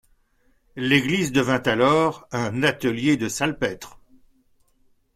[0.77, 3.99] L'église devint alors un atelier de salpêtre.